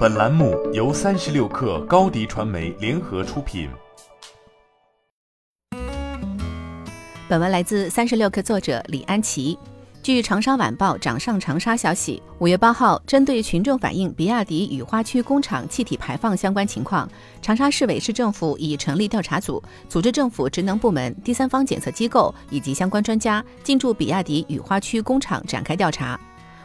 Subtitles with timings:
[0.00, 3.68] 本栏目由三十六氪高低传媒联合出品。
[7.28, 9.58] 本文来自三十六氪作者李安琪。
[10.02, 17.06] 据长沙晚报掌上长沙消息，五月八号，针对群众反映比亚迪雨花区工厂气体排放相关情况，
[17.42, 26.18] 长沙市委市政府已成立调查组，组织政府职能部门、第三方检测机构以及相关专家进驻比亚迪雨花区工厂展开调查。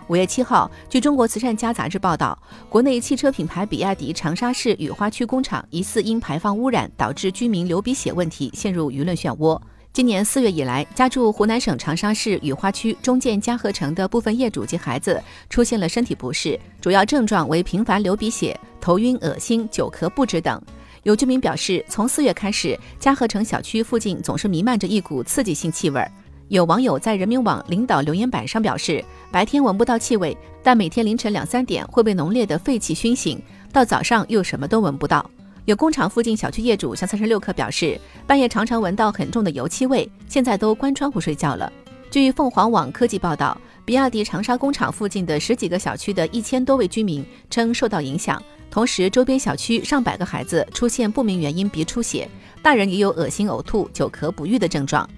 [0.07, 2.37] 五月七号，据中国慈善家杂志报道，
[2.69, 9.59] 国内汽车品牌比亚迪长沙市雨花区工厂疑似因排放污染导致居民流鼻血问题陷入舆论漩涡。
[9.91, 15.19] 今年四月以来，家住湖南省长沙市雨花区中建嘉禾城的部分业主及孩子
[15.49, 20.61] 出现了身体不适，主要症状为频繁流鼻血、头晕、恶心、久咳不止等。
[21.01, 26.05] 有居民表示，从四月开始，嘉禾城小区附近总是弥漫着一股刺激性气味。
[26.47, 33.41] 有网友在人民网领导留言板上表示，白天闻不到气味，但每天凌晨两三点会被浓烈的废气熏醒，
[33.73, 35.27] 到早上又什么都闻不到。
[35.65, 41.71] 有工厂附近小区业主向三十六氪表示，半夜常常闻到很重的油漆味，现在都关窗户睡觉了。
[42.11, 52.29] 据凤凰网科技报道，比亚迪长沙工厂附近的十几个小区的一千多位居民称受到影响，同时周边小区上百个孩子出现不明原因鼻出血，
[52.61, 55.09] 大人也有恶心、呕吐、久咳不愈的症状。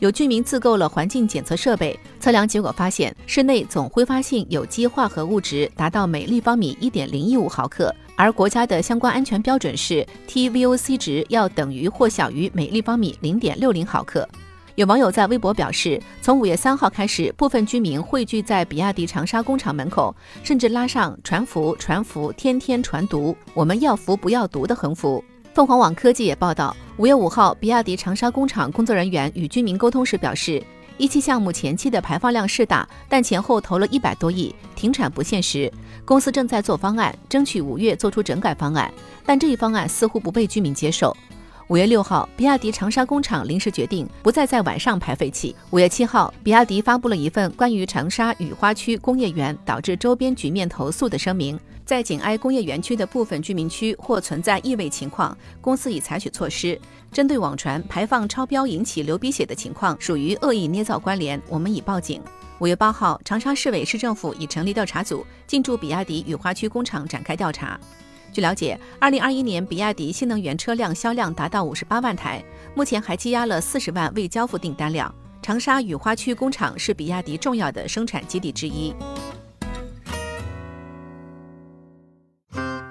[0.00, 14.26] 有居民自购了环境检测设备，测量结果发现，室内总挥发性有机化合物值达到每立方米一点零一五毫克，而国家的相关安全标准是 TVOC 值要等于或小于每立方米零点六零毫克。
[14.76, 25.22] 有网友在微博表示，从五月三号开始，部分居民汇聚在比亚迪长沙工厂门口，甚至拉上“传福传福，天天传毒，我们要福不要毒”的横幅。
[25.52, 30.62] 凤凰网科技也报道，五月五号，比亚迪长沙工厂工作人员与居民沟通时表示，
[30.96, 35.70] 一期项目前期的排放量是大，但前后投了一百多亿，停产不现实。
[36.04, 38.92] 公司正在做方案，争取五月做出整改方案，
[39.26, 41.16] 但这一方案似乎不被居民接受。
[41.66, 45.54] 五月六号，比亚迪长沙工厂临时决定不再在晚上排废气。
[45.70, 51.58] 五月七号，比亚迪发布了一份关于长沙雨花区工业园导致周边局面投诉的声明，
[51.90, 56.80] 在紧挨工业园区的部分居民区或存在异味情况，公司已采取措施。
[57.10, 62.22] 针对网传排放超标引起流鼻血的情况，属于恶意捏造关联，我们已报警。
[62.60, 67.76] 五月八号，长沙市委市政府已成立调查组，进驻比亚迪雨花区工厂展开调查。
[68.32, 72.40] 据了解，二零二一年比亚迪新能源车辆销量达到五十八万台，
[72.72, 75.12] 目前还积压了四十万未交付订单量。
[75.42, 78.94] 长沙雨花区工厂是比亚迪重要的生产基地之一。